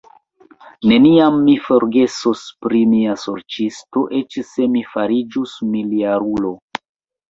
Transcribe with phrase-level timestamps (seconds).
[0.91, 6.61] Neniam mi forgesos pri mia sorĉisto, eĉ se mi fariĝus miljarulo.